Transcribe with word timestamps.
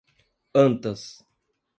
Antas 0.67 0.99